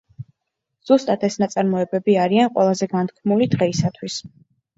[0.89, 4.19] ზუსტად ეს ნაწარმოებები არიან ყველაზე განთქმული დღეისათვის.